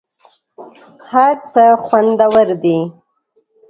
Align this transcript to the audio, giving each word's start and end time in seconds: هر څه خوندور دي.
هر 1.11 1.33
څه 1.53 1.63
خوندور 1.83 2.47
دي. 2.63 2.79